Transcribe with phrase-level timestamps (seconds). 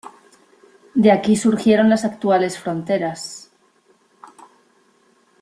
[0.95, 3.51] De aquí surgieron las actuales fronteras.